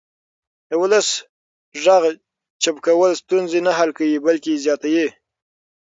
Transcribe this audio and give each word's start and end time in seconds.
د 0.69 0.71
ولس 0.81 1.09
غږ 1.83 2.03
چوپ 2.61 2.77
کول 2.85 3.11
ستونزې 3.21 3.59
نه 3.67 3.71
حل 3.77 3.89
کوي 3.97 4.17
بلکې 4.25 4.61
زیاتوي 4.65 5.07